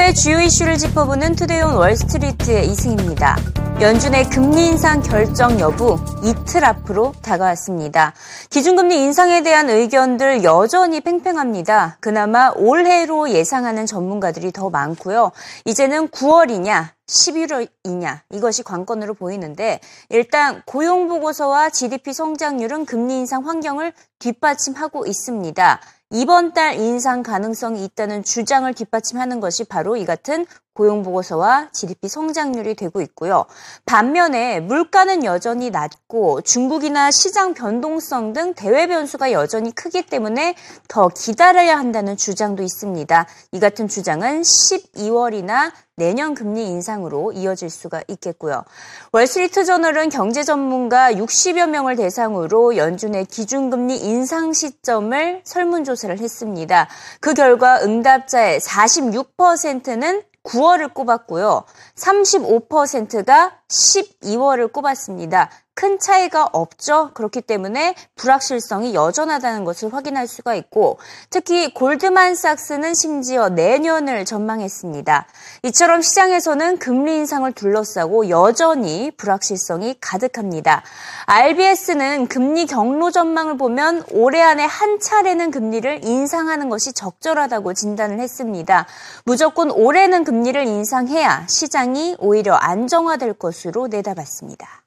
국내외 0.00 0.14
주요 0.14 0.40
이슈를 0.40 0.78
짚어보는 0.78 1.36
투데이온 1.36 1.74
월스트리트의 1.74 2.66
이승입니다. 2.70 3.36
연준의 3.82 4.30
금리 4.30 4.68
인상 4.68 5.02
결정 5.02 5.60
여부 5.60 5.98
이틀 6.24 6.64
앞으로 6.64 7.12
다가왔습니다. 7.22 8.14
기준금리 8.48 8.96
인상에 8.96 9.42
대한 9.42 9.68
의견들 9.68 10.42
여전히 10.42 11.00
팽팽합니다. 11.00 11.98
그나마 12.00 12.50
올해로 12.56 13.30
예상하는 13.30 13.84
전문가들이 13.84 14.52
더 14.52 14.70
많고요. 14.70 15.32
이제는 15.66 16.08
9월이냐 16.08 16.88
11월이냐 17.06 18.20
이것이 18.32 18.62
관건으로 18.62 19.14
보이는데 19.14 19.80
일단 20.08 20.62
고용 20.64 21.08
보고서와 21.08 21.70
GDP 21.70 22.14
성장률은 22.14 22.86
금리 22.86 23.18
인상 23.18 23.46
환경을 23.46 23.92
뒷받침하고 24.18 25.06
있습니다. 25.06 25.80
이번 26.12 26.52
달 26.52 26.74
인상 26.74 27.22
가능성이 27.22 27.84
있다는 27.84 28.24
주장을 28.24 28.72
뒷받침하는 28.74 29.38
것이 29.38 29.62
바로 29.62 29.96
이 29.96 30.04
같은 30.04 30.44
고용보고서와 30.74 31.68
GDP 31.72 32.08
성장률이 32.08 32.74
되고 32.74 33.00
있고요. 33.02 33.44
반면에 33.86 34.58
물가는 34.58 35.24
여전히 35.24 35.70
낮고 35.70 36.40
중국이나 36.40 37.10
시장 37.12 37.54
변동성 37.54 38.32
등 38.32 38.54
대외 38.54 38.88
변수가 38.88 39.30
여전히 39.30 39.72
크기 39.72 40.02
때문에 40.02 40.56
더 40.88 41.08
기다려야 41.08 41.78
한다는 41.78 42.16
주장도 42.16 42.64
있습니다. 42.64 43.26
이 43.52 43.60
같은 43.60 43.86
주장은 43.86 44.42
12월이나 44.42 45.70
내년 46.00 46.34
금리 46.34 46.64
인상으로 46.66 47.32
이어질 47.32 47.68
수가 47.68 48.02
있겠고요. 48.08 48.64
월스트리트 49.12 49.66
저널은 49.66 50.08
경제 50.08 50.42
전문가 50.42 51.12
60여 51.12 51.68
명을 51.68 51.96
대상으로 51.96 52.78
연준의 52.78 53.26
기준금리 53.26 53.98
인상 53.98 54.54
시점을 54.54 55.42
설문조사를 55.44 56.18
했습니다. 56.18 56.88
그 57.20 57.34
결과 57.34 57.82
응답자의 57.82 58.60
46%는 58.60 60.22
9월을 60.42 60.94
꼽았고요. 60.94 61.64
35%가 61.96 63.58
12월을 63.68 64.72
꼽았습니다. 64.72 65.50
큰 65.74 65.98
차이가 65.98 66.44
없죠. 66.44 67.10
그렇기 67.14 67.40
때문에 67.40 67.94
불확실성이 68.16 68.92
여전하다는 68.92 69.64
것을 69.64 69.94
확인할 69.94 70.26
수가 70.26 70.54
있고 70.54 70.98
특히 71.30 71.72
골드만삭스는 71.72 72.94
심지어 72.94 73.48
내년을 73.48 74.26
전망했습니다. 74.26 75.26
이처럼 75.62 76.02
시장에서는 76.02 76.78
금리 76.78 77.16
인상을 77.16 77.50
둘러싸고 77.52 78.28
여전히 78.28 79.10
불확실성이 79.16 79.96
가득합니다. 80.00 80.82
RBS는 81.24 82.26
금리 82.26 82.66
경로 82.66 83.10
전망을 83.10 83.56
보면 83.56 84.04
올해 84.10 84.42
안에 84.42 84.64
한 84.64 85.00
차례는 85.00 85.50
금리를 85.50 86.04
인상하는 86.04 86.68
것이 86.68 86.92
적절하다고 86.92 87.72
진단을 87.72 88.20
했습니다. 88.20 88.86
무조건 89.24 89.70
올해는 89.70 90.24
금리를 90.24 90.62
인상해야 90.66 91.46
시장이 91.48 92.16
오히려 92.18 92.54
안정화될 92.54 93.32
것으로 93.34 93.86
내다봤습니다. 93.86 94.82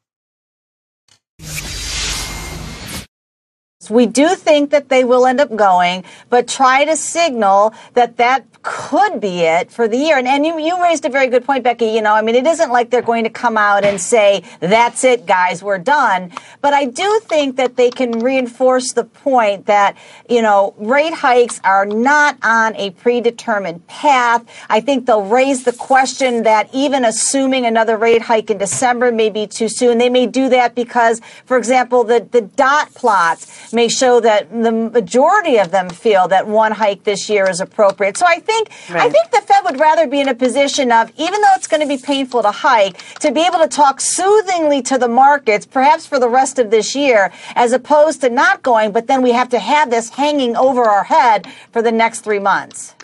We 3.89 4.05
do 4.05 4.35
think 4.35 4.71
that 4.71 4.89
they 4.89 5.03
will 5.03 5.25
end 5.25 5.39
up 5.39 5.55
going, 5.55 6.03
but 6.29 6.47
try 6.47 6.85
to 6.85 6.95
signal 6.95 7.73
that 7.93 8.17
that 8.17 8.45
could 8.63 9.19
be 9.19 9.41
it 9.41 9.69
for 9.69 9.87
the 9.87 9.97
year. 9.97 10.17
And, 10.17 10.27
and 10.27 10.45
you, 10.45 10.57
you 10.57 10.81
raised 10.81 11.03
a 11.05 11.09
very 11.09 11.27
good 11.27 11.45
point, 11.45 11.63
Becky. 11.63 11.87
You 11.87 12.01
know, 12.01 12.13
I 12.13 12.21
mean, 12.21 12.35
it 12.35 12.47
isn't 12.47 12.71
like 12.71 12.89
they're 12.89 13.01
going 13.01 13.25
to 13.25 13.29
come 13.29 13.57
out 13.57 13.83
and 13.83 13.99
say, 13.99 14.43
that's 14.61 15.03
it, 15.03 15.25
guys, 15.25 15.61
we're 15.61 15.77
done. 15.77 16.31
But 16.61 16.73
I 16.73 16.85
do 16.85 17.19
think 17.25 17.57
that 17.57 17.75
they 17.75 17.91
can 17.91 18.19
reinforce 18.19 18.93
the 18.93 19.03
point 19.03 19.65
that, 19.65 19.97
you 20.29 20.41
know, 20.41 20.73
rate 20.77 21.13
hikes 21.13 21.59
are 21.65 21.85
not 21.85 22.37
on 22.41 22.75
a 22.77 22.91
predetermined 22.91 23.85
path. 23.87 24.45
I 24.69 24.79
think 24.79 25.05
they'll 25.05 25.25
raise 25.25 25.65
the 25.65 25.73
question 25.73 26.43
that 26.43 26.69
even 26.73 27.03
assuming 27.03 27.65
another 27.65 27.97
rate 27.97 28.21
hike 28.21 28.49
in 28.49 28.57
December 28.57 29.11
may 29.11 29.29
be 29.29 29.45
too 29.45 29.67
soon. 29.67 29.97
They 29.97 30.09
may 30.09 30.25
do 30.25 30.47
that 30.49 30.73
because, 30.73 31.19
for 31.45 31.57
example, 31.57 32.05
the, 32.05 32.25
the 32.31 32.41
dot 32.41 32.93
plots 32.93 33.72
may 33.73 33.87
show 33.87 34.19
that 34.19 34.49
the 34.51 34.71
majority 34.71 35.57
of 35.57 35.71
them 35.71 35.89
feel 35.89 36.27
that 36.27 36.47
one 36.47 36.71
hike 36.71 37.03
this 37.03 37.29
year 37.29 37.49
is 37.49 37.59
appropriate. 37.59 38.17
So 38.17 38.25
I 38.25 38.39
think 38.39 38.69
right. 38.89 39.03
I 39.03 39.09
think 39.09 39.31
the 39.31 39.41
Fed 39.41 39.63
would 39.65 39.79
rather 39.79 40.07
be 40.07 40.21
in 40.21 40.29
a 40.29 40.35
position 40.35 40.91
of, 40.91 41.11
even 41.17 41.41
though 41.41 41.53
it's 41.55 41.67
going 41.67 41.81
to 41.81 41.87
be 41.87 41.97
painful 41.97 42.41
to 42.43 42.51
hike, 42.51 42.97
to 43.19 43.31
be 43.31 43.41
able 43.41 43.59
to 43.59 43.67
talk 43.67 43.99
soothingly 43.99 44.81
to 44.83 44.97
the 44.97 45.07
markets, 45.07 45.65
perhaps 45.65 46.05
for 46.05 46.19
the 46.19 46.29
rest 46.29 46.59
of 46.59 46.71
this 46.71 46.95
year, 46.95 47.31
as 47.55 47.73
opposed 47.73 48.21
to 48.21 48.29
not 48.29 48.63
going, 48.63 48.91
but 48.91 49.07
then 49.07 49.21
we 49.21 49.31
have 49.31 49.49
to 49.49 49.59
have 49.59 49.89
this 49.89 50.09
hanging 50.09 50.55
over 50.55 50.83
our 50.83 51.03
head 51.03 51.47
for 51.71 51.81
the 51.81 51.91
next 51.91 52.21
three 52.21 52.39
months. 52.39 52.95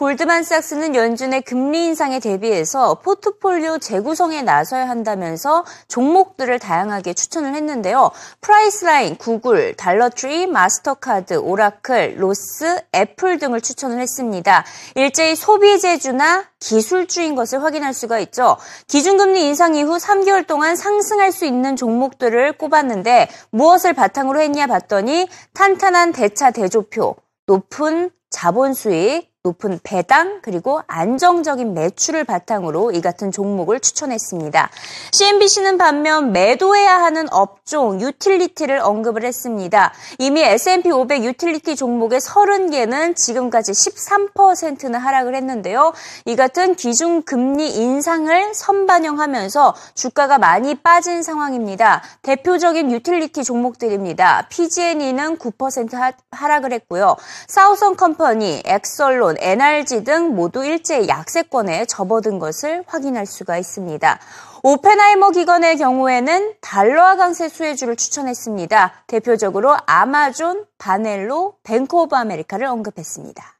골드만삭스는 0.00 0.94
연준의 0.94 1.42
금리 1.42 1.84
인상에 1.84 2.20
대비해서 2.20 2.94
포트폴리오 3.00 3.80
재구성에 3.80 4.40
나서야 4.40 4.88
한다면서 4.88 5.66
종목들을 5.88 6.58
다양하게 6.58 7.12
추천을 7.12 7.54
했는데요. 7.54 8.10
프라이스라인, 8.40 9.16
구글, 9.18 9.74
달러트리, 9.74 10.46
마스터카드, 10.46 11.34
오라클, 11.34 12.14
로스, 12.16 12.80
애플 12.94 13.38
등을 13.38 13.60
추천을 13.60 14.00
했습니다. 14.00 14.64
일제히 14.94 15.36
소비재주나 15.36 16.46
기술주인 16.60 17.34
것을 17.34 17.62
확인할 17.62 17.92
수가 17.92 18.20
있죠. 18.20 18.56
기준금리 18.86 19.48
인상 19.48 19.74
이후 19.74 19.98
3개월 19.98 20.46
동안 20.46 20.76
상승할 20.76 21.30
수 21.30 21.44
있는 21.44 21.76
종목들을 21.76 22.56
꼽았는데 22.56 23.28
무엇을 23.50 23.92
바탕으로 23.92 24.40
했냐 24.40 24.66
봤더니 24.66 25.28
탄탄한 25.52 26.12
대차 26.12 26.52
대조표, 26.52 27.16
높은 27.44 28.10
자본 28.30 28.72
수익, 28.72 29.29
높은 29.42 29.80
배당 29.82 30.40
그리고 30.42 30.82
안정적인 30.86 31.72
매출을 31.72 32.24
바탕으로 32.24 32.92
이 32.92 33.00
같은 33.00 33.32
종목을 33.32 33.80
추천했습니다. 33.80 34.68
CNBC는 35.12 35.78
반면 35.78 36.32
매도해야 36.32 37.00
하는 37.00 37.26
업종 37.32 38.02
유틸리티를 38.02 38.80
언급을 38.80 39.24
했습니다. 39.24 39.94
이미 40.18 40.42
S&P 40.42 40.90
500 40.90 41.24
유틸리티 41.24 41.74
종목의 41.76 42.20
30개는 42.20 43.16
지금까지 43.16 43.72
13%는 43.72 45.00
하락을 45.00 45.34
했는데요. 45.34 45.94
이 46.26 46.36
같은 46.36 46.74
기준 46.74 47.22
금리 47.22 47.76
인상을 47.76 48.54
선반영하면서 48.54 49.74
주가가 49.94 50.36
많이 50.36 50.74
빠진 50.74 51.22
상황입니다. 51.22 52.02
대표적인 52.20 52.90
유틸리티 52.90 53.44
종목들입니다. 53.44 54.48
PG&E는 54.50 55.38
9% 55.38 56.14
하락을 56.30 56.74
했고요. 56.74 57.16
사우선 57.48 57.96
컴퍼니, 57.96 58.64
엑설론 58.66 59.29
돈, 59.30 59.36
NRG 59.38 60.02
등 60.02 60.34
모두 60.34 60.64
일제히 60.64 61.06
약세권에 61.06 61.84
접어든 61.84 62.40
것을 62.40 62.82
확인할 62.88 63.26
수가 63.26 63.58
있습니다. 63.58 64.18
오펜하이머 64.64 65.30
기관의 65.30 65.76
경우에는 65.78 66.54
달러화 66.60 67.16
강세 67.16 67.48
수혜주를 67.48 67.94
추천했습니다. 67.94 69.04
대표적으로 69.06 69.76
아마존, 69.86 70.64
바넬로, 70.78 71.54
뱅크 71.62 71.96
오브 71.96 72.16
아메리카를 72.16 72.66
언급했습니다. 72.66 73.56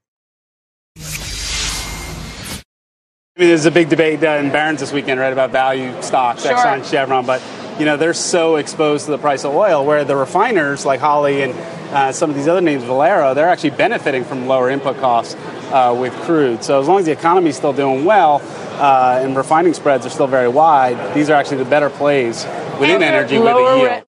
I 3.37 3.45
mean, 3.45 3.49
there's 3.49 3.67
a 3.67 3.71
big 3.71 3.89
debate 3.89 4.23
in 4.25 4.51
Barron's 4.51 4.81
this 4.81 4.93
weekend, 4.93 5.21
right, 5.21 5.33
about 5.33 5.53
value 5.53 5.95
stocks, 6.03 6.43
sure. 6.43 6.53
Exxon, 6.53 6.85
Chevron, 6.85 7.25
but 7.25 7.41
you 7.79 7.87
know 7.87 7.97
they're 7.97 8.13
so 8.13 8.57
exposed 8.57 9.07
to 9.07 9.13
the 9.13 9.19
price 9.19 9.45
of 9.47 9.55
oil, 9.55 9.87
where 9.87 10.05
the 10.05 10.17
refiners 10.17 10.85
like 10.85 11.01
Holly 11.01 11.43
and 11.43 11.55
uh, 11.93 12.13
some 12.13 12.31
of 12.31 12.37
these 12.37 12.49
other 12.49 12.61
names, 12.61 12.85
Valero, 12.85 13.35
they're 13.35 13.49
actually 13.49 13.71
benefiting 13.71 14.25
from 14.25 14.47
lower 14.47 14.71
input 14.71 14.99
costs 14.99 15.35
uh, 15.73 15.97
with 15.99 16.13
crude. 16.23 16.63
So 16.65 16.81
as 16.81 16.89
long 16.89 17.01
as 17.01 17.07
the 17.07 17.13
economy 17.13 17.51
is 17.51 17.57
still 17.57 17.73
doing 17.73 18.05
well 18.05 18.41
uh, 18.81 19.21
and 19.23 19.37
refining 19.37 19.75
spreads 19.75 20.07
are 20.07 20.11
still 20.11 20.27
very 20.27 20.49
wide, 20.49 21.15
these 21.15 21.31
are 21.31 21.35
actually 21.35 21.59
the 21.59 21.71
better 21.71 21.91
plays 21.91 22.45
within 22.79 23.03
energy 23.03 23.39
with 23.39 23.49
a 23.49 23.77
yield. 23.79 24.10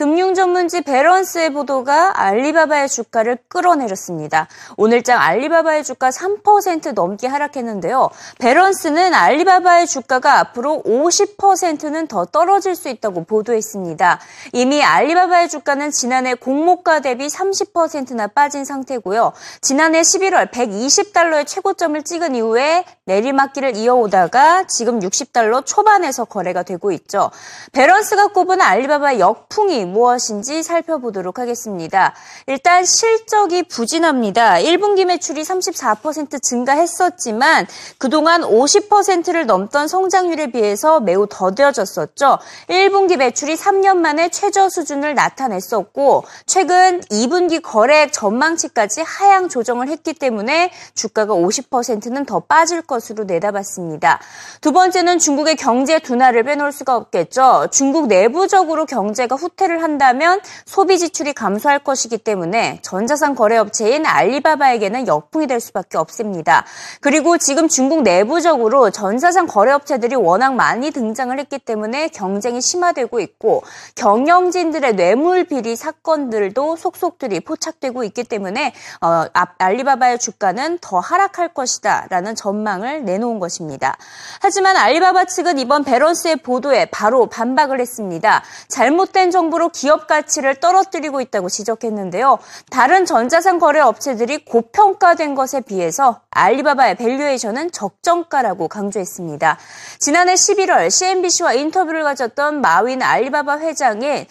금융 0.00 0.32
전문지 0.32 0.80
베런스의 0.80 1.52
보도가 1.52 2.18
알리바바의 2.18 2.88
주가를 2.88 3.36
끌어내렸습니다. 3.48 4.48
오늘장 4.78 5.20
알리바바의 5.20 5.84
주가 5.84 6.08
3% 6.08 6.94
넘게 6.94 7.26
하락했는데요. 7.26 8.08
베런스는 8.38 9.12
알리바바의 9.12 9.86
주가가 9.86 10.38
앞으로 10.38 10.82
50%는 10.86 12.06
더 12.06 12.24
떨어질 12.24 12.76
수 12.76 12.88
있다고 12.88 13.24
보도했습니다. 13.24 14.20
이미 14.54 14.82
알리바바의 14.82 15.50
주가는 15.50 15.90
지난해 15.90 16.32
공모가 16.32 17.00
대비 17.00 17.26
30%나 17.26 18.28
빠진 18.28 18.64
상태고요. 18.64 19.34
지난해 19.60 20.00
11월 20.00 20.50
120달러의 20.50 21.46
최고점을 21.46 22.02
찍은 22.04 22.36
이후에 22.36 22.86
내리막길을 23.04 23.76
이어오다가 23.76 24.66
지금 24.66 25.00
60달러 25.00 25.66
초반에서 25.66 26.24
거래가 26.24 26.62
되고 26.62 26.90
있죠. 26.92 27.30
베런스가 27.72 28.28
꼽은 28.28 28.62
알리바바의 28.62 29.20
역풍이 29.20 29.89
무엇인지 29.92 30.62
살펴보도록 30.62 31.38
하겠습니다. 31.38 32.14
일단 32.46 32.84
실적이 32.84 33.64
부진합니다. 33.64 34.54
1분기 34.54 35.04
매출이 35.04 35.42
34% 35.42 36.42
증가했었지만 36.42 37.66
그동안 37.98 38.42
50%를 38.42 39.46
넘던 39.46 39.88
성장률에 39.88 40.52
비해서 40.52 41.00
매우 41.00 41.26
더뎌졌었죠. 41.28 42.38
1분기 42.68 43.16
매출이 43.16 43.54
3년 43.56 43.96
만에 43.98 44.28
최저 44.30 44.68
수준을 44.68 45.14
나타냈었고 45.14 46.24
최근 46.46 47.00
2분기 47.10 47.62
거래액 47.62 48.12
전망치까지 48.12 49.02
하향 49.02 49.48
조정을 49.48 49.88
했기 49.88 50.12
때문에 50.12 50.70
주가가 50.94 51.34
50%는 51.34 52.24
더 52.24 52.40
빠질 52.40 52.82
것으로 52.82 53.24
내다봤습니다. 53.24 54.20
두 54.60 54.72
번째는 54.72 55.18
중국의 55.18 55.56
경제 55.56 55.98
둔화를 55.98 56.44
빼놓을 56.44 56.72
수가 56.72 56.96
없겠죠. 56.96 57.68
중국 57.70 58.06
내부적으로 58.06 58.86
경제가 58.86 59.36
후퇴를 59.36 59.79
한다면 59.82 60.40
소비 60.64 60.98
지출이 60.98 61.32
감소할 61.32 61.80
것이기 61.80 62.18
때문에 62.18 62.80
전자상 62.82 63.34
거래업체인 63.34 64.06
알리바바에게는 64.06 65.06
역풍이 65.06 65.46
될 65.46 65.60
수밖에 65.60 65.98
없습니다. 65.98 66.64
그리고 67.00 67.38
지금 67.38 67.68
중국 67.68 68.02
내부적으로 68.02 68.90
전자상 68.90 69.46
거래업체들이 69.46 70.14
워낙 70.16 70.54
많이 70.54 70.90
등장을 70.90 71.36
했기 71.38 71.58
때문에 71.58 72.08
경쟁이 72.08 72.60
심화되고 72.60 73.20
있고 73.20 73.62
경영진들의 73.94 74.94
뇌물 74.96 75.44
비리 75.44 75.76
사건들도 75.76 76.76
속속들이 76.76 77.40
포착되고 77.40 78.04
있기 78.04 78.24
때문에 78.24 78.74
어, 79.00 79.24
알리바바의 79.58 80.18
주가는 80.18 80.78
더 80.80 80.98
하락할 80.98 81.54
것이다라는 81.54 82.34
전망을 82.34 83.04
내놓은 83.04 83.38
것입니다. 83.38 83.96
하지만 84.40 84.76
알리바바 84.76 85.24
측은 85.26 85.58
이번 85.58 85.84
베런스의 85.84 86.36
보도에 86.36 86.86
바로 86.86 87.26
반박을 87.26 87.80
했습니다. 87.80 88.42
잘못된 88.68 89.30
정보로 89.30 89.69
기업 89.72 90.06
가치를 90.06 90.60
떨어뜨리고 90.60 91.20
있다고 91.20 91.48
지적했는데요. 91.48 92.38
다른 92.70 93.04
전자상 93.04 93.58
거래 93.58 93.80
업체들이 93.80 94.44
고평가된 94.44 95.34
것에 95.34 95.60
비해서 95.60 96.20
알리바바의 96.30 96.96
밸류에이션은 96.96 97.72
적정가라고 97.72 98.68
강조했습니다. 98.68 99.58
지난해 99.98 100.34
11월 100.34 100.90
CNBC와 100.90 101.54
인터뷰를 101.54 102.04
가졌던 102.04 102.60
마윈 102.60 103.02
알리바바 103.02 103.58
회장의 103.58 104.26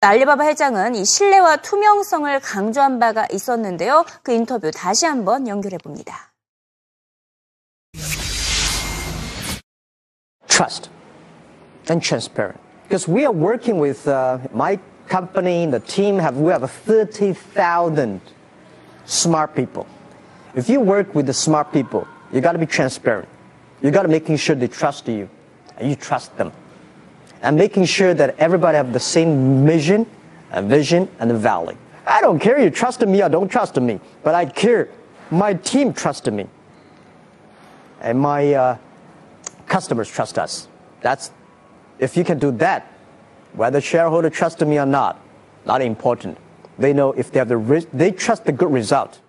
알리바바 0.00 0.44
회장은 0.44 0.94
이 0.94 1.04
신뢰와 1.04 1.56
투명성을 1.56 2.38
강조한 2.40 2.98
바가 2.98 3.26
있었는데요. 3.32 4.04
그 4.22 4.32
인터뷰 4.32 4.70
다시 4.70 5.06
한번 5.06 5.48
연결해 5.48 5.78
봅니다. 5.78 6.32
Trust 10.46 10.90
and 11.90 12.06
transparent. 12.06 12.63
Because 12.84 13.08
we 13.08 13.24
are 13.24 13.32
working 13.32 13.78
with 13.78 14.06
uh, 14.06 14.38
my 14.52 14.78
company, 15.08 15.66
the 15.66 15.80
team 15.80 16.18
have 16.18 16.36
we 16.36 16.52
have 16.52 16.68
30,000 16.70 18.20
smart 19.04 19.54
people. 19.54 19.86
If 20.54 20.68
you 20.68 20.80
work 20.80 21.14
with 21.14 21.26
the 21.26 21.34
smart 21.34 21.72
people, 21.72 22.06
you 22.32 22.40
got 22.40 22.52
to 22.52 22.58
be 22.58 22.66
transparent. 22.66 23.28
You 23.82 23.90
got 23.90 24.02
to 24.02 24.08
making 24.08 24.36
sure 24.36 24.54
they 24.56 24.68
trust 24.68 25.08
you, 25.08 25.28
and 25.76 25.90
you 25.90 25.96
trust 25.96 26.36
them, 26.36 26.52
and 27.42 27.56
making 27.56 27.84
sure 27.86 28.14
that 28.14 28.38
everybody 28.38 28.76
have 28.76 28.92
the 28.92 29.00
same 29.00 29.64
mission, 29.64 30.06
a 30.52 30.62
vision, 30.62 31.08
and 31.18 31.30
a 31.30 31.34
value. 31.34 31.76
I 32.06 32.20
don't 32.20 32.38
care 32.38 32.58
you 32.58 32.70
trust 32.70 33.00
me 33.06 33.22
or 33.22 33.28
don't 33.28 33.48
trust 33.48 33.76
me, 33.80 34.00
but 34.22 34.34
I 34.34 34.46
care 34.46 34.88
my 35.30 35.54
team 35.54 35.92
trusted 35.92 36.32
me, 36.34 36.46
and 38.00 38.18
my 38.18 38.52
uh, 38.52 38.78
customers 39.66 40.08
trust 40.08 40.38
us. 40.38 40.68
That's 41.00 41.30
if 41.98 42.16
you 42.16 42.24
can 42.24 42.38
do 42.38 42.50
that, 42.52 42.90
whether 43.54 43.80
shareholder 43.80 44.30
trust 44.30 44.60
me 44.60 44.78
or 44.78 44.86
not, 44.86 45.20
not 45.64 45.80
important. 45.80 46.38
They 46.78 46.92
know 46.92 47.12
if 47.12 47.30
they 47.30 47.38
have 47.38 47.48
the 47.48 47.86
they 47.92 48.10
trust 48.10 48.44
the 48.44 48.52
good 48.52 48.72
result. 48.72 49.20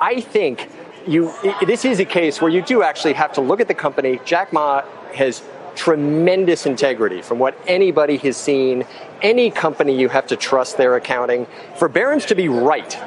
I 0.00 0.20
think 0.20 0.68
you 1.06 1.32
this 1.66 1.84
is 1.84 2.00
a 2.00 2.04
case 2.04 2.40
where 2.40 2.50
you 2.50 2.62
do 2.62 2.82
actually 2.82 3.12
have 3.14 3.32
to 3.34 3.40
look 3.40 3.60
at 3.60 3.68
the 3.68 3.74
company. 3.74 4.20
Jack 4.24 4.52
Ma 4.52 4.82
has 5.14 5.42
tremendous 5.74 6.64
integrity 6.66 7.20
from 7.20 7.38
what 7.38 7.56
anybody 7.66 8.16
has 8.16 8.36
seen. 8.36 8.84
Any 9.22 9.50
company 9.50 9.98
you 9.98 10.08
have 10.08 10.26
to 10.28 10.36
trust 10.36 10.76
their 10.78 10.96
accounting. 10.96 11.46
For 11.76 11.88
Barron's 11.88 12.24
to 12.26 12.34
be 12.34 12.48
right, 12.48 12.98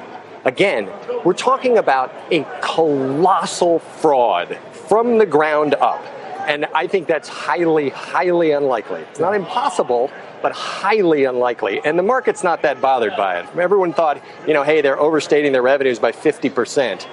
again, 0.45 0.89
we're 1.25 1.33
talking 1.33 1.77
about 1.77 2.13
a 2.31 2.45
colossal 2.61 3.79
fraud 3.79 4.57
from 4.71 5.17
the 5.17 5.25
ground 5.25 5.73
up. 5.75 6.03
And 6.49 6.65
I 6.73 6.87
think 6.87 7.07
that's 7.07 7.29
highly, 7.29 7.89
highly 7.89 8.51
unlikely. 8.51 9.01
It's 9.01 9.19
not 9.19 9.35
impossible, 9.35 10.09
but 10.41 10.51
highly 10.51 11.25
unlikely. 11.25 11.79
And 11.85 11.97
the 11.97 12.03
market's 12.03 12.43
not 12.43 12.63
that 12.63 12.81
bothered 12.81 13.15
by 13.15 13.39
it. 13.39 13.45
Everyone 13.55 13.93
thought, 13.93 14.19
you 14.47 14.55
know, 14.55 14.63
hey, 14.63 14.81
they're 14.81 14.99
overstating 14.99 15.51
their 15.51 15.61
revenues 15.61 15.99
by 15.99 16.11
50%. 16.11 17.05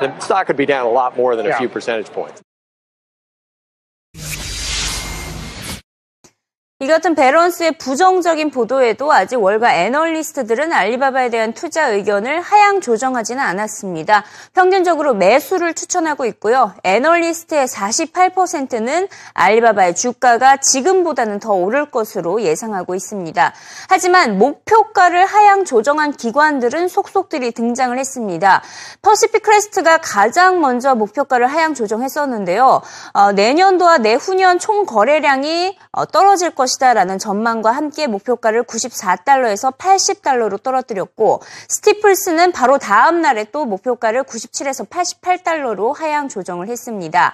The 0.00 0.18
stock 0.20 0.46
could 0.46 0.56
be 0.56 0.64
down 0.64 0.86
a 0.86 0.90
lot 0.90 1.14
more 1.14 1.36
than 1.36 1.46
a 1.46 1.56
few 1.58 1.68
percentage 1.68 2.06
points. 2.06 2.40
이 6.82 6.86
같은 6.86 7.14
베런스의 7.14 7.72
부정적인 7.72 8.50
보도에도 8.50 9.12
아직 9.12 9.36
월가 9.36 9.74
애널리스트들은 9.74 10.72
알리바바에 10.72 11.28
대한 11.28 11.52
투자 11.52 11.90
의견을 11.90 12.40
하향 12.40 12.80
조정하지는 12.80 13.42
않았습니다. 13.42 14.24
평균적으로 14.54 15.12
매수를 15.12 15.74
추천하고 15.74 16.24
있고요. 16.24 16.72
애널리스트의 16.82 17.66
48%는 17.66 19.08
알리바바의 19.34 19.94
주가가 19.94 20.56
지금보다는 20.56 21.38
더 21.38 21.52
오를 21.52 21.90
것으로 21.90 22.40
예상하고 22.40 22.94
있습니다. 22.94 23.52
하지만 23.90 24.38
목표가를 24.38 25.26
하향 25.26 25.66
조정한 25.66 26.12
기관들은 26.12 26.88
속속들이 26.88 27.52
등장을 27.52 27.98
했습니다. 27.98 28.62
퍼시픽 29.02 29.42
크레스트가 29.42 29.98
가장 29.98 30.62
먼저 30.62 30.94
목표가를 30.94 31.46
하향 31.46 31.74
조정했었는데요. 31.74 32.80
어, 33.12 33.32
내년도와 33.32 33.98
내후년 33.98 34.58
총 34.58 34.86
거래량이 34.86 35.76
어, 35.92 36.06
떨어질 36.06 36.54
것 36.54 36.69
것이다라는 36.70 37.18
전망과 37.18 37.72
함께 37.72 38.06
목표가를 38.06 38.62
94달러에서 38.64 39.76
80달러로 39.76 40.62
떨어뜨렸고 40.62 41.42
스티플스는 41.68 42.52
바로 42.52 42.78
다음 42.78 43.20
날에 43.20 43.44
또 43.50 43.64
목표가를 43.64 44.24
97에서 44.24 44.88
88달러로 44.88 45.94
하향 45.94 46.28
조정을 46.28 46.68
했습니다. 46.68 47.32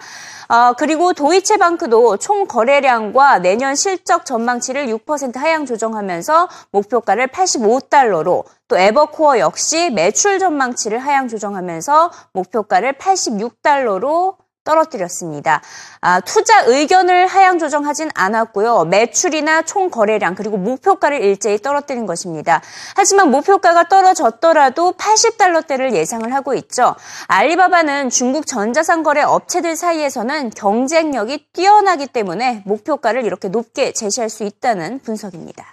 어, 0.48 0.72
그리고 0.78 1.12
도이체방크도 1.12 2.18
총 2.18 2.46
거래량과 2.46 3.40
내년 3.40 3.74
실적 3.74 4.24
전망치를 4.24 4.86
6% 4.86 5.36
하향 5.36 5.66
조정하면서 5.66 6.48
목표가를 6.70 7.28
85달러로 7.28 8.44
또 8.68 8.78
에버코어 8.78 9.38
역시 9.38 9.90
매출 9.90 10.38
전망치를 10.38 10.98
하향 10.98 11.28
조정하면서 11.28 12.10
목표가를 12.32 12.94
86달러로 12.94 14.36
떨어뜨렸습니다. 14.66 15.62
아, 16.02 16.20
투자 16.20 16.64
의견을 16.66 17.26
하향 17.26 17.58
조정하진 17.58 18.10
않았고요. 18.14 18.84
매출이나 18.84 19.62
총 19.62 19.88
거래량 19.88 20.34
그리고 20.34 20.58
목표가를 20.58 21.22
일제히 21.22 21.56
떨어뜨린 21.58 22.04
것입니다. 22.04 22.60
하지만 22.94 23.30
목표가가 23.30 23.88
떨어졌더라도 23.88 24.92
80달러대를 24.92 25.94
예상을 25.94 26.30
하고 26.34 26.52
있죠. 26.54 26.94
알리바바는 27.28 28.10
중국 28.10 28.46
전자상 28.46 29.02
거래 29.02 29.22
업체들 29.22 29.76
사이에서는 29.76 30.50
경쟁력이 30.50 31.46
뛰어나기 31.54 32.06
때문에 32.06 32.62
목표가를 32.66 33.24
이렇게 33.24 33.48
높게 33.48 33.92
제시할 33.92 34.28
수 34.28 34.42
있다는 34.44 34.98
분석입니다. 34.98 35.64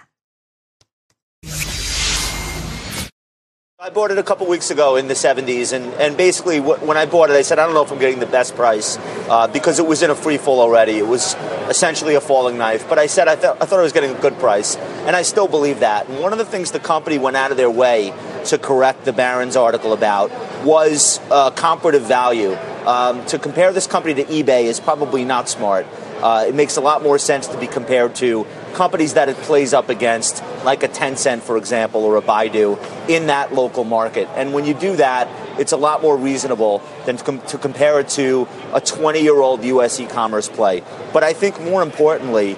I 3.84 3.90
bought 3.90 4.10
it 4.10 4.16
a 4.16 4.22
couple 4.22 4.46
weeks 4.46 4.70
ago 4.70 4.96
in 4.96 5.08
the 5.08 5.14
70s, 5.14 5.74
and, 5.74 5.92
and 6.00 6.16
basically 6.16 6.58
when 6.58 6.96
I 6.96 7.04
bought 7.04 7.28
it, 7.28 7.34
I 7.34 7.42
said, 7.42 7.58
I 7.58 7.66
don't 7.66 7.74
know 7.74 7.82
if 7.82 7.92
I'm 7.92 7.98
getting 7.98 8.18
the 8.18 8.24
best 8.24 8.56
price 8.56 8.96
uh, 9.28 9.46
because 9.46 9.78
it 9.78 9.86
was 9.86 10.02
in 10.02 10.08
a 10.08 10.14
free 10.14 10.38
fall 10.38 10.60
already. 10.60 10.92
It 10.92 11.06
was 11.06 11.34
essentially 11.68 12.14
a 12.14 12.20
falling 12.22 12.56
knife. 12.56 12.88
But 12.88 12.98
I 12.98 13.08
said 13.08 13.28
I, 13.28 13.36
th- 13.36 13.58
I 13.60 13.66
thought 13.66 13.80
I 13.80 13.82
was 13.82 13.92
getting 13.92 14.16
a 14.16 14.18
good 14.18 14.38
price, 14.38 14.76
and 14.76 15.14
I 15.14 15.20
still 15.20 15.48
believe 15.48 15.80
that. 15.80 16.08
And 16.08 16.18
one 16.18 16.32
of 16.32 16.38
the 16.38 16.46
things 16.46 16.70
the 16.70 16.80
company 16.80 17.18
went 17.18 17.36
out 17.36 17.50
of 17.50 17.58
their 17.58 17.68
way 17.68 18.14
to 18.46 18.56
correct 18.56 19.04
the 19.04 19.12
Barron's 19.12 19.54
article 19.54 19.92
about 19.92 20.30
was 20.64 21.20
uh, 21.30 21.50
comparative 21.50 22.04
value. 22.04 22.54
Um, 22.86 23.22
to 23.26 23.38
compare 23.38 23.70
this 23.70 23.86
company 23.86 24.14
to 24.14 24.24
eBay 24.24 24.64
is 24.64 24.80
probably 24.80 25.26
not 25.26 25.50
smart. 25.50 25.86
Uh, 26.22 26.46
it 26.48 26.54
makes 26.54 26.78
a 26.78 26.80
lot 26.80 27.02
more 27.02 27.18
sense 27.18 27.48
to 27.48 27.60
be 27.60 27.66
compared 27.66 28.14
to 28.14 28.46
companies 28.74 29.14
that 29.14 29.28
it 29.28 29.36
plays 29.36 29.72
up 29.72 29.88
against, 29.88 30.42
like 30.64 30.82
a 30.82 30.88
Tencent, 30.88 31.40
for 31.40 31.56
example, 31.56 32.04
or 32.04 32.16
a 32.16 32.22
Baidu, 32.22 32.78
in 33.08 33.28
that 33.28 33.54
local 33.54 33.84
market. 33.84 34.28
And 34.34 34.52
when 34.52 34.64
you 34.64 34.74
do 34.74 34.96
that, 34.96 35.28
it's 35.58 35.72
a 35.72 35.76
lot 35.76 36.02
more 36.02 36.16
reasonable 36.16 36.82
than 37.06 37.16
to, 37.16 37.24
com- 37.24 37.40
to 37.42 37.58
compare 37.58 38.00
it 38.00 38.08
to 38.10 38.48
a 38.72 38.80
20 38.80 39.20
year 39.20 39.40
old 39.40 39.64
U.S. 39.64 39.98
e 40.00 40.06
commerce 40.06 40.48
play. 40.48 40.82
But 41.12 41.22
I 41.22 41.32
think 41.32 41.60
more 41.60 41.82
importantly, 41.82 42.56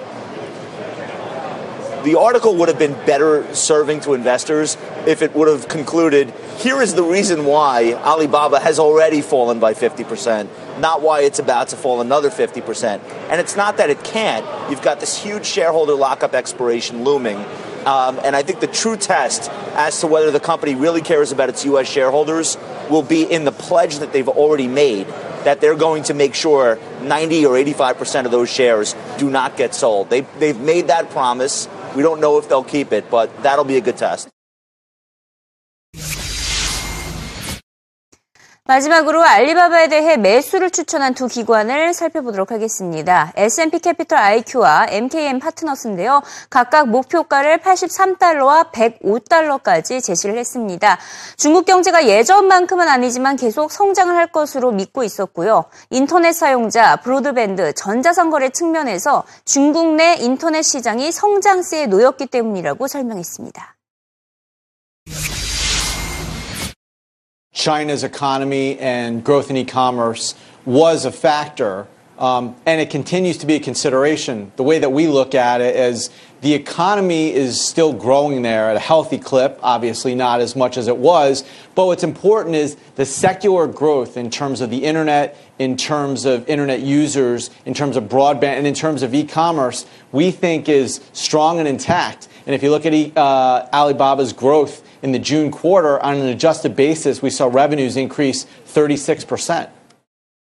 the 2.03 2.17
article 2.17 2.55
would 2.55 2.69
have 2.69 2.79
been 2.79 2.93
better 3.05 3.53
serving 3.53 4.01
to 4.01 4.13
investors 4.13 4.77
if 5.05 5.21
it 5.21 5.35
would 5.35 5.47
have 5.47 5.67
concluded 5.67 6.33
here 6.57 6.81
is 6.81 6.95
the 6.95 7.03
reason 7.03 7.45
why 7.45 7.93
Alibaba 7.93 8.59
has 8.59 8.79
already 8.79 9.21
fallen 9.21 9.59
by 9.59 9.73
50%. 9.73 10.47
Not 10.79 11.01
why 11.01 11.21
it's 11.21 11.39
about 11.39 11.69
to 11.69 11.75
fall 11.75 12.01
another 12.01 12.29
50%. 12.29 13.01
And 13.29 13.41
it's 13.41 13.55
not 13.55 13.77
that 13.77 13.89
it 13.89 14.03
can't. 14.03 14.45
You've 14.69 14.81
got 14.81 14.99
this 14.99 15.21
huge 15.21 15.45
shareholder 15.45 15.93
lockup 15.93 16.33
expiration 16.33 17.03
looming. 17.03 17.37
Um, 17.85 18.19
and 18.23 18.35
I 18.35 18.43
think 18.43 18.59
the 18.59 18.67
true 18.67 18.97
test 18.97 19.49
as 19.75 20.01
to 20.01 20.07
whether 20.07 20.31
the 20.31 20.41
company 20.41 20.75
really 20.75 21.01
cares 21.01 21.31
about 21.31 21.47
its 21.49 21.63
U.S. 21.65 21.87
shareholders 21.87 22.57
will 22.89 23.03
be 23.03 23.23
in 23.23 23.45
the 23.45 23.51
pledge 23.51 23.99
that 23.99 24.11
they've 24.11 24.27
already 24.27 24.67
made 24.67 25.07
that 25.45 25.61
they're 25.61 25.75
going 25.75 26.03
to 26.03 26.13
make 26.13 26.35
sure 26.35 26.77
90 27.01 27.45
or 27.45 27.55
85% 27.55 28.25
of 28.25 28.31
those 28.31 28.51
shares 28.51 28.95
do 29.17 29.29
not 29.29 29.55
get 29.55 29.73
sold. 29.73 30.09
They, 30.09 30.21
they've 30.39 30.59
made 30.59 30.87
that 30.87 31.09
promise. 31.11 31.69
We 31.95 32.03
don't 32.03 32.19
know 32.19 32.37
if 32.37 32.49
they'll 32.49 32.65
keep 32.65 32.91
it, 32.91 33.09
but 33.09 33.43
that'll 33.43 33.63
be 33.63 33.77
a 33.77 33.81
good 33.81 33.95
test. 33.95 34.27
마지막으로 38.67 39.23
알리바바에 39.23 39.87
대해 39.87 40.17
매수를 40.17 40.71
추천한 40.71 41.13
두 41.13 41.27
기관을 41.27 41.93
살펴보도록 41.93 42.51
하겠습니다. 42.51 43.31
S&P 43.37 43.79
캐피털 43.79 44.17
IQ와 44.17 44.87
MKM 44.89 45.39
파트너스인데요. 45.39 46.21
각각 46.49 46.89
목표가를 46.89 47.59
83달러와 47.59 48.71
105달러까지 48.73 50.03
제시를 50.03 50.37
했습니다. 50.37 50.99
중국 51.37 51.65
경제가 51.65 52.07
예전만큼은 52.07 52.89
아니지만 52.89 53.37
계속 53.37 53.71
성장을 53.71 54.13
할 54.13 54.27
것으로 54.27 54.71
믿고 54.71 55.05
있었고요. 55.05 55.63
인터넷 55.89 56.33
사용자, 56.33 56.97
브로드밴드, 56.97 57.73
전자상거래 57.73 58.49
측면에서 58.49 59.23
중국 59.45 59.95
내 59.95 60.15
인터넷 60.19 60.61
시장이 60.63 61.13
성장세에 61.13 61.87
놓였기 61.87 62.25
때문이라고 62.25 62.87
설명했습니다. 62.87 63.77
China's 67.57 68.03
economy 68.03 68.77
and 68.77 69.23
growth 69.23 69.49
in 69.49 69.57
e-commerce 69.57 70.35
was 70.63 71.05
a 71.05 71.11
factor, 71.11 71.87
um, 72.19 72.55
and 72.67 72.79
it 72.79 72.91
continues 72.91 73.35
to 73.37 73.47
be 73.47 73.55
a 73.55 73.59
consideration. 73.59 74.51
The 74.57 74.63
way 74.63 74.77
that 74.77 74.91
we 74.91 75.07
look 75.07 75.33
at 75.33 75.59
it 75.59 75.75
is 75.75 76.11
the 76.41 76.53
economy 76.53 77.33
is 77.33 77.59
still 77.59 77.93
growing 77.93 78.43
there 78.43 78.69
at 78.69 78.75
a 78.75 78.79
healthy 78.79 79.17
clip, 79.17 79.59
obviously 79.63 80.13
not 80.13 80.39
as 80.39 80.55
much 80.55 80.77
as 80.77 80.87
it 80.87 80.97
was, 80.97 81.43
but 81.73 81.87
what's 81.87 82.03
important 82.03 82.55
is 82.55 82.77
the 82.95 83.07
secular 83.07 83.65
growth 83.65 84.17
in 84.17 84.29
terms 84.29 84.61
of 84.61 84.69
the 84.69 84.85
internet, 84.85 85.35
in 85.57 85.75
terms 85.75 86.25
of 86.25 86.47
internet 86.47 86.81
users, 86.81 87.49
in 87.65 87.73
terms 87.73 87.97
of 87.97 88.03
broadband, 88.03 88.57
and 88.59 88.67
in 88.67 88.75
terms 88.75 89.01
of 89.01 89.15
e-commerce, 89.15 89.87
we 90.11 90.29
think 90.29 90.69
is 90.69 91.01
strong 91.11 91.57
and 91.57 91.67
intact. 91.67 92.27
And 92.45 92.53
if 92.53 92.61
you 92.61 92.69
look 92.69 92.85
at 92.85 92.93
uh, 93.17 93.67
Alibaba's 93.73 94.31
growth 94.31 94.86
in 95.01 95.11
the 95.11 95.19
June 95.19 95.51
quarter, 95.51 95.99
on 95.99 96.15
an 96.17 96.27
adjusted 96.27 96.75
basis, 96.75 97.21
we 97.21 97.29
saw 97.29 97.47
revenues 97.47 97.97
increase 97.97 98.45
36%. 98.67 99.69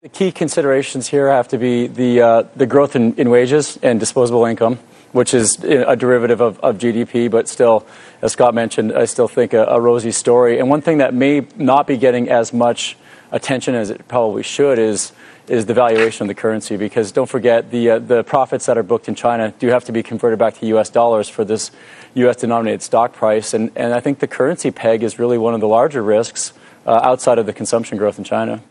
The 0.02 0.10
key 0.10 0.32
considerations 0.32 1.10
here 1.10 1.28
have 1.28 1.50
to 1.50 1.58
be 1.58 1.88
the, 1.88 2.22
uh, 2.22 2.44
the 2.56 2.66
growth 2.66 2.96
in, 2.96 3.14
in, 3.16 3.30
wages 3.30 3.78
and 3.82 4.00
disposable 4.00 4.46
income, 4.46 4.80
which 5.12 5.34
is 5.34 5.62
a 5.64 5.96
derivative 5.98 6.40
of, 6.40 6.58
of, 6.62 6.78
GDP, 6.78 7.30
but 7.30 7.50
still, 7.50 7.86
as 8.22 8.32
Scott 8.32 8.54
mentioned, 8.54 8.94
I 8.94 9.04
still 9.06 9.28
think 9.28 9.54
a, 9.54 9.66
a 9.66 9.82
rosy 9.82 10.12
story. 10.12 10.58
And 10.58 10.70
one 10.70 10.82
thing 10.82 11.00
that 11.00 11.14
may 11.14 11.46
not 11.58 11.86
be 11.86 11.98
getting 11.98 12.30
as 12.30 12.54
much 12.54 12.96
attention 13.32 13.76
as 13.76 13.90
it 13.90 14.08
probably 14.08 14.44
should 14.44 14.80
is 14.80 15.12
is 15.48 15.66
the 15.66 15.74
valuation 15.74 16.24
of 16.24 16.28
the 16.28 16.40
currency 16.40 16.78
because 16.78 17.12
don't 17.12 17.30
forget 17.30 17.72
the 17.72 17.90
uh, 17.92 18.00
the 18.00 18.24
profits 18.24 18.66
that 18.68 18.78
are 18.78 18.84
booked 18.84 19.08
in 19.08 19.16
China 19.16 19.54
do 19.60 19.68
have 19.68 19.84
to 19.84 19.92
be 19.92 20.04
converted 20.04 20.38
back 20.38 20.58
to 20.60 20.66
U.S. 20.68 20.90
dollars 20.90 21.28
for 21.28 21.44
this 21.44 21.72
U.S. 22.14 22.38
denominated 22.38 22.82
stock 22.82 23.14
price, 23.14 23.54
and 23.54 23.72
and 23.76 23.94
I 23.94 24.00
think 24.00 24.20
the 24.20 24.28
currency 24.28 24.72
peg 24.72 25.04
is 25.04 25.20
really 25.20 25.38
one 25.38 25.54
of 25.54 25.62
the 25.62 25.68
larger 25.68 26.04
risks 26.04 26.54
uh, 26.86 27.00
outside 27.04 27.40
of 27.40 27.46
the 27.46 27.54
consumption 27.54 27.98
growth 27.98 28.18
in 28.18 28.24
China. 28.24 28.62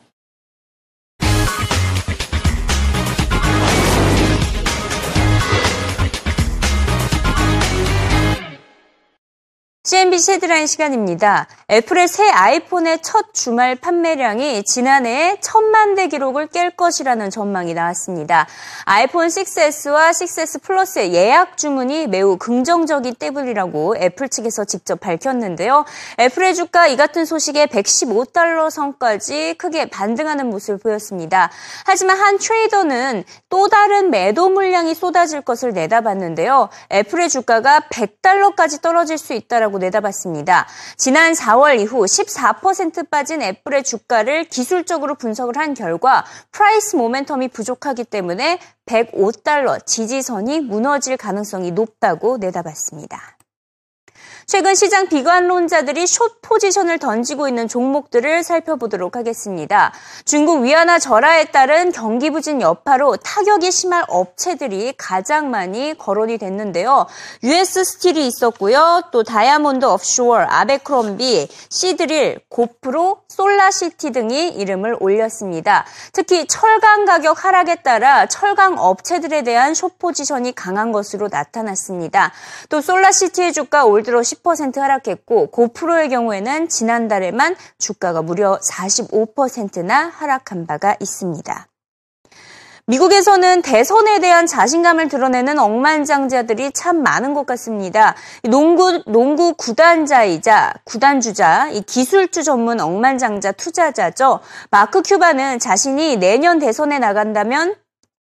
CNBC 9.99 10.33
헤드라인 10.33 10.69
시간입니다. 10.69 11.49
애플의 11.69 12.07
새 12.07 12.31
아이폰의 12.31 13.01
첫 13.03 13.35
주말 13.35 13.75
판매량이 13.75 14.63
지난해 14.63 15.39
천만 15.41 15.97
대 15.97 16.07
기록을 16.07 16.47
깰 16.47 16.77
것이라는 16.77 17.31
전망이 17.31 17.75
나왔습니다. 17.75 18.47
아이폰 18.85 19.27
6S와 19.27 20.11
6S 20.11 20.63
플러스의 20.63 21.15
예약 21.15 21.59
주문이 21.59 22.07
매우 22.07 22.37
긍정적인 22.37 23.17
때문이라고 23.17 23.97
애플 23.97 24.29
측에서 24.29 24.65
직접 24.65 25.01
밝혔는데요. 25.01 25.85
애플의 26.21 26.55
주가 26.55 26.87
이 26.87 26.97
같은 26.97 27.25
소식에 27.25 27.67
115달러 27.67 28.71
선까지 28.71 29.57
크게 29.59 29.91
반등하는 29.91 30.49
모습을 30.49 30.79
보였습니다. 30.79 31.51
하지만 31.85 32.19
한 32.19 32.39
트레이더는 32.39 33.25
또 33.51 33.69
다른 33.69 34.11
매도 34.11 34.49
물량이 34.49 34.95
쏟아질 34.95 35.41
것을 35.41 35.73
내다봤는데요. 35.73 36.69
애플의 36.93 37.29
주가가 37.29 37.81
100달러까지 37.91 38.81
떨어질 38.81 39.19
수 39.19 39.33
있다라고 39.33 39.88
내다봤습니다. 39.89 40.67
지난 40.97 41.33
4월 41.33 41.81
이후 41.81 42.05
14% 42.05 43.11
빠진 43.11 43.43
애플의 43.43 43.83
주가를 43.83 44.45
기술적으로 44.45 45.15
분석을 45.15 45.57
한 45.57 45.75
결과 45.75 46.25
price 46.53 46.97
momentum이 46.97 47.53
부족하기 47.53 48.05
때문에 48.05 48.59
105달러 48.87 49.85
지지선이 49.85 50.61
무너질 50.61 51.17
가능성이 51.17 51.73
높다고 51.73 52.39
내다봤습니다. 52.39 53.38
최근 54.51 54.75
시장 54.75 55.09
비관론자들이 55.09 56.07
숏 56.07 56.41
포지션을 56.41 56.99
던지고 56.99 57.49
있는 57.49 57.69
종목들을 57.69 58.43
살펴보도록 58.43 59.15
하겠습니다. 59.15 59.93
중국 60.25 60.63
위안화 60.63 61.01
절하에 61.01 61.45
따른 61.51 61.93
경기 61.93 62.31
부진 62.31 62.63
여파로 62.63 63.19
타격이 63.19 63.71
심할 63.71 64.05
업체들이 64.09 64.95
가장 64.97 65.51
많이 65.51 65.93
거론이 65.99 66.39
됐는데요. 66.39 67.07
US 67.43 67.85
스틸이 67.85 68.27
있었고요. 68.27 69.03
또 69.13 69.23
다이아몬드 69.23 69.85
offshore, 69.85 70.47
아베크롬비, 70.49 71.47
시드릴, 71.69 72.41
고프로, 72.49 73.21
솔라시티 73.29 74.13
등이 74.13 74.49
이름을 74.49 74.97
올렸습니다. 74.99 75.85
특히 76.15 76.47
철강 76.47 77.05
가격 77.05 77.45
하락에 77.45 77.77
따라 77.83 78.25
철강 78.25 78.79
업체들에 78.79 79.43
대한 79.43 79.75
숏 79.75 79.99
포지션이 79.99 80.55
강한 80.55 80.91
것으로 80.91 81.29
나타났습니다. 81.31 82.33
또 82.71 82.81
솔라시티의 82.81 83.53
주가 83.53 83.85
올 83.85 84.03
들어 84.03 84.21
10% 84.21 84.38
하락했고 84.81 85.51
고프로의 85.51 86.09
경우에는 86.11 86.69
지난달에만 86.69 87.57
주가가 87.79 88.23
무려 88.23 88.59
45%나 88.59 90.09
하락한 90.15 90.67
바가 90.67 90.97
있습니다. 91.01 91.67
미국에서는 92.89 93.61
대선에 93.61 94.19
대한 94.19 94.47
자신감을 94.47 95.09
드러내는 95.09 95.59
억만장자들이 95.59 96.73
참 96.73 97.03
많은 97.03 97.35
것 97.35 97.45
같습니다. 97.45 98.15
농구, 98.45 99.03
농구 99.07 99.53
구단자이자 99.53 100.73
구단주자, 100.85 101.69
이 101.73 101.83
기술주 101.83 102.45
전문 102.45 102.81
억만장자 102.81 103.53
투자자죠. 103.53 104.41
마크 104.71 105.03
큐바는 105.03 105.59
자신이 105.59 106.17
내년 106.17 106.59
대선에 106.59 106.99
나간다면 106.99 107.75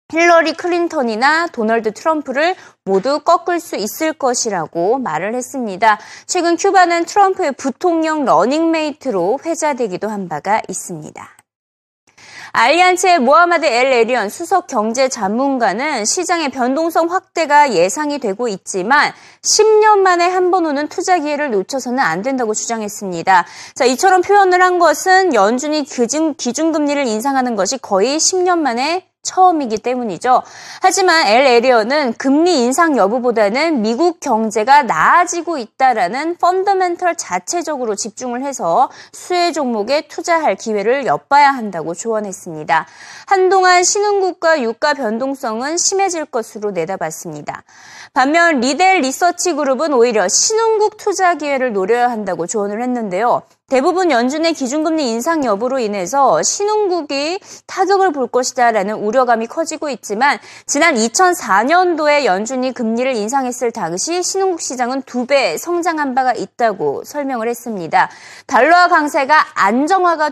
힐러리 0.09 0.53
클린턴이나 0.53 1.47
도널드 1.47 1.91
트럼프를 1.91 2.55
모두 2.85 3.19
꺾을 3.19 3.59
수 3.59 3.75
있을 3.75 4.13
것이라고 4.13 4.99
말을 4.99 5.35
했습니다. 5.35 5.99
최근 6.25 6.55
큐바는 6.55 7.03
트럼프의 7.03 7.51
부통령 7.53 8.23
러닝메이트로 8.23 9.39
회자되기도 9.45 10.07
한 10.07 10.29
바가 10.29 10.61
있습니다. 10.69 11.29
알리안츠의 12.53 13.19
모하마드 13.19 13.65
엘 13.65 13.87
에리언 13.87 14.29
수석 14.29 14.67
경제 14.67 15.09
전문가는 15.09 16.05
시장의 16.05 16.49
변동성 16.49 17.11
확대가 17.11 17.73
예상이 17.73 18.17
되고 18.19 18.47
있지만 18.47 19.11
10년 19.43 19.97
만에 19.99 20.25
한 20.25 20.49
번 20.51 20.65
오는 20.65 20.87
투자 20.87 21.19
기회를 21.19 21.51
놓쳐서는 21.51 21.99
안 21.99 22.21
된다고 22.21 22.53
주장했습니다. 22.53 23.45
자, 23.75 23.85
이처럼 23.85 24.21
표현을 24.21 24.61
한 24.63 24.79
것은 24.79 25.33
연준이 25.33 25.83
기준, 25.83 26.33
기준금리를 26.35 27.05
인상하는 27.05 27.57
것이 27.57 27.77
거의 27.77 28.17
10년 28.17 28.59
만에 28.59 29.06
처음이기 29.27 29.79
때문이죠. 29.79 30.41
하지만 30.81 31.27
엘 31.27 31.45
에리어는 31.45 32.13
금리 32.13 32.63
인상 32.63 32.97
여부보다는 32.97 33.81
미국 33.81 34.19
경제가 34.21 34.83
나아지고 34.83 35.57
있다라는 35.57 36.37
펀더멘털 36.37 37.15
자체적으로 37.15 37.95
집중을 37.95 38.43
해서 38.43 38.89
수혜 39.11 39.51
종목에 39.51 40.07
투자할 40.07 40.55
기회를 40.55 41.05
엿봐야 41.05 41.51
한다고 41.51 41.93
조언했습니다. 41.93 42.87
한동안 43.25 43.83
신흥국가 43.83 44.61
유가 44.61 44.93
변동성은 44.93 45.77
심해질 45.77 46.25
것으로 46.25 46.71
내다봤습니다. 46.71 47.63
반면 48.13 48.61
리델 48.61 49.01
리서치 49.01 49.53
그룹은 49.53 49.93
오히려 49.93 50.27
신흥국 50.27 50.97
투자 50.97 51.35
기회를 51.35 51.73
노려야 51.73 52.09
한다고 52.09 52.47
조언을 52.47 52.81
했는데요. 52.81 53.43
대부분 53.69 54.11
연준의 54.11 54.53
기준금리 54.53 55.09
인상 55.09 55.43
여부로 55.43 55.77
인해서 55.77 56.41
신흥국이 56.41 57.37
타격을 57.65 58.13
볼 58.13 58.27
것이다라는 58.27 58.95
우려감이 58.95 59.47
커지고 59.47 59.89
있지만 59.89 60.39
지난 60.65 60.95
2004년도에 60.95 62.23
연준이 62.23 62.73
금리를 62.73 63.13
인상했을 63.13 63.73
당시 63.73 64.23
신흥국 64.23 64.61
시장은 64.61 65.01
두 65.01 65.25
배 65.27 65.57
성장한 65.57 66.15
바가 66.15 66.31
있다고 66.31 67.03
설명을 67.03 67.49
했습니다. 67.49 68.09
달러화 68.45 68.87
강세가 68.87 69.45
안정화가 69.55 70.29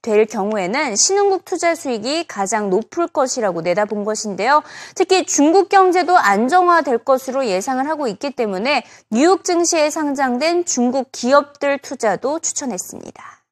될 0.00 0.24
경우에는 0.24 0.96
신흥국 0.96 1.44
투자 1.44 1.74
수익이 1.74 2.26
가장 2.26 2.70
높을 2.70 3.06
것이라고 3.06 3.60
내다본 3.60 4.06
것인데요. 4.06 4.62
특히 4.94 5.26
중국 5.26 5.68
경제도 5.68 6.16
안정화될 6.16 6.96
것으로 7.04 7.44
예상을 7.44 7.86
하고 7.86 8.08
있기 8.08 8.30
때문에 8.30 8.84
뉴욕 9.10 9.44
증시에 9.44 9.90
상장된 9.90 10.64
중국 10.64 11.12
기업들 11.12 11.76
투자도 11.80 12.38
추천했습니다. 12.38 12.77
했습니다. 12.77 13.43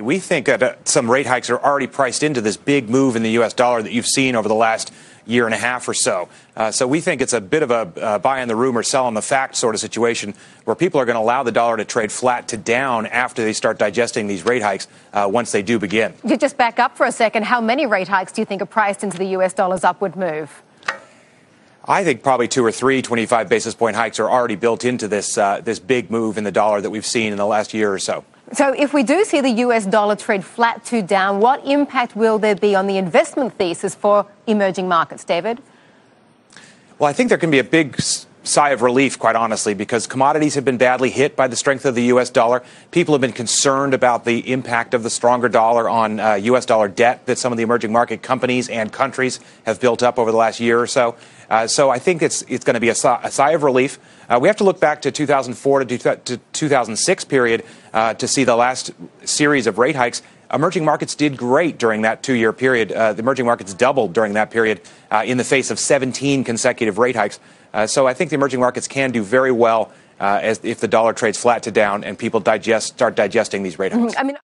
We 0.00 0.20
think 0.20 0.46
that 0.46 0.62
uh, 0.62 0.74
some 0.84 1.10
rate 1.10 1.26
hikes 1.26 1.50
are 1.50 1.58
already 1.58 1.86
priced 1.86 2.22
into 2.22 2.40
this 2.40 2.56
big 2.56 2.88
move 2.88 3.14
in 3.14 3.22
the 3.22 3.32
U.S. 3.32 3.52
dollar 3.52 3.82
that 3.82 3.92
you've 3.92 4.06
seen 4.06 4.34
over 4.36 4.48
the 4.48 4.54
last 4.54 4.90
year 5.26 5.44
and 5.44 5.54
a 5.54 5.58
half 5.58 5.86
or 5.86 5.92
so. 5.92 6.30
Uh, 6.56 6.70
so 6.70 6.86
we 6.86 7.00
think 7.00 7.20
it's 7.20 7.34
a 7.34 7.42
bit 7.42 7.62
of 7.62 7.70
a 7.70 7.92
uh, 8.00 8.18
buy 8.18 8.40
on 8.40 8.48
the 8.48 8.56
rumor, 8.56 8.82
sell 8.82 9.04
on 9.04 9.12
the 9.12 9.20
fact 9.20 9.54
sort 9.54 9.74
of 9.74 9.82
situation 9.82 10.32
where 10.64 10.74
people 10.74 10.98
are 10.98 11.04
going 11.04 11.16
to 11.16 11.20
allow 11.20 11.42
the 11.42 11.52
dollar 11.52 11.76
to 11.76 11.84
trade 11.84 12.10
flat 12.10 12.48
to 12.48 12.56
down 12.56 13.04
after 13.06 13.44
they 13.44 13.52
start 13.52 13.78
digesting 13.78 14.26
these 14.26 14.46
rate 14.46 14.62
hikes 14.62 14.88
uh, 15.12 15.28
once 15.30 15.52
they 15.52 15.62
do 15.62 15.78
begin. 15.78 16.14
You 16.24 16.38
just 16.38 16.56
back 16.56 16.78
up 16.78 16.96
for 16.96 17.04
a 17.04 17.12
second. 17.12 17.44
How 17.44 17.60
many 17.60 17.84
rate 17.84 18.08
hikes 18.08 18.32
do 18.32 18.40
you 18.40 18.46
think 18.46 18.62
are 18.62 18.66
priced 18.66 19.04
into 19.04 19.18
the 19.18 19.26
U.S. 19.26 19.52
dollar's 19.52 19.84
upward 19.84 20.16
move? 20.16 20.62
I 21.87 22.03
think 22.03 22.21
probably 22.21 22.49
two 22.49 22.65
or 22.65 22.71
three 22.71 23.01
25 23.01 23.47
basis 23.47 23.73
point 23.73 23.95
hikes 23.95 24.19
are 24.19 24.29
already 24.29 24.55
built 24.55 24.83
into 24.83 25.07
this 25.07 25.37
uh, 25.37 25.61
this 25.61 25.79
big 25.79 26.11
move 26.11 26.37
in 26.37 26.43
the 26.43 26.51
dollar 26.51 26.81
that 26.81 26.89
we've 26.89 27.05
seen 27.05 27.31
in 27.31 27.37
the 27.37 27.45
last 27.45 27.73
year 27.73 27.93
or 27.93 27.99
so. 27.99 28.25
So, 28.53 28.73
if 28.73 28.93
we 28.93 29.03
do 29.03 29.23
see 29.23 29.41
the 29.41 29.51
US 29.65 29.85
dollar 29.85 30.15
trade 30.15 30.43
flat 30.43 30.83
to 30.85 31.01
down, 31.01 31.39
what 31.39 31.65
impact 31.65 32.15
will 32.15 32.39
there 32.39 32.55
be 32.55 32.75
on 32.75 32.87
the 32.87 32.97
investment 32.97 33.53
thesis 33.53 33.95
for 33.95 34.25
emerging 34.47 34.87
markets, 34.87 35.23
David? 35.23 35.61
Well, 36.99 37.09
I 37.09 37.13
think 37.13 37.29
there 37.29 37.37
can 37.37 37.51
be 37.51 37.59
a 37.59 37.63
big 37.63 38.01
sigh 38.47 38.69
of 38.69 38.81
relief, 38.81 39.19
quite 39.19 39.35
honestly, 39.35 39.73
because 39.73 40.07
commodities 40.07 40.55
have 40.55 40.65
been 40.65 40.77
badly 40.77 41.09
hit 41.09 41.35
by 41.35 41.47
the 41.47 41.55
strength 41.55 41.85
of 41.85 41.95
the 41.95 42.03
U.S. 42.03 42.29
dollar. 42.29 42.63
People 42.91 43.13
have 43.13 43.21
been 43.21 43.33
concerned 43.33 43.93
about 43.93 44.25
the 44.25 44.51
impact 44.51 44.93
of 44.93 45.03
the 45.03 45.09
stronger 45.09 45.49
dollar 45.49 45.89
on 45.89 46.19
uh, 46.19 46.33
U.S. 46.35 46.65
dollar 46.65 46.87
debt 46.87 47.25
that 47.25 47.37
some 47.37 47.51
of 47.51 47.57
the 47.57 47.63
emerging 47.63 47.91
market 47.91 48.21
companies 48.21 48.69
and 48.69 48.91
countries 48.91 49.39
have 49.65 49.79
built 49.79 50.01
up 50.01 50.17
over 50.17 50.31
the 50.31 50.37
last 50.37 50.59
year 50.59 50.79
or 50.79 50.87
so. 50.87 51.15
Uh, 51.49 51.67
so 51.67 51.89
I 51.89 51.99
think 51.99 52.21
it's 52.21 52.41
it's 52.43 52.65
going 52.65 52.73
to 52.73 52.79
be 52.79 52.89
a, 52.89 52.91
a, 52.91 53.31
sigh 53.31 53.51
of 53.51 53.63
relief. 53.63 53.99
Uh, 54.29 54.39
we 54.41 54.49
have 54.49 54.57
to 54.57 54.63
look 54.63 54.79
back 54.79 55.01
to 55.03 55.11
2004 55.11 55.85
to, 55.85 56.15
to 56.15 56.37
2006 56.37 57.23
period 57.25 57.63
uh, 57.93 58.13
to 58.15 58.27
see 58.27 58.43
the 58.43 58.55
last 58.55 58.91
series 59.23 59.67
of 59.67 59.77
rate 59.77 59.95
hikes. 59.95 60.21
Emerging 60.53 60.85
markets 60.85 61.15
did 61.15 61.37
great 61.37 61.77
during 61.77 62.03
that 62.03 62.23
two 62.23 62.33
year 62.33 62.53
period. 62.53 62.91
Uh, 62.91 63.13
the 63.13 63.21
emerging 63.21 63.45
markets 63.45 63.73
doubled 63.73 64.13
during 64.13 64.33
that 64.33 64.51
period 64.51 64.81
uh, 65.11 65.23
in 65.25 65.37
the 65.37 65.43
face 65.43 65.71
of 65.71 65.79
17 65.79 66.43
consecutive 66.43 66.97
rate 66.97 67.15
hikes. 67.15 67.39
Uh, 67.73 67.85
so 67.85 68.07
I 68.07 68.13
think 68.13 68.29
the 68.29 68.35
emerging 68.35 68.59
markets 68.59 68.87
can 68.87 69.11
do 69.11 69.23
very 69.23 69.51
well 69.51 69.91
uh, 70.19 70.39
as 70.41 70.59
if 70.63 70.79
the 70.79 70.87
dollar 70.87 71.13
trades 71.13 71.37
flat 71.37 71.63
to 71.63 71.71
down 71.71 72.03
and 72.03 72.17
people 72.17 72.39
digest 72.39 72.87
start 72.87 73.15
digesting 73.15 73.63
these 73.63 73.77
rate 73.77 73.91
hikes. 73.91 74.15
I 74.17 74.23
mean. 74.23 74.37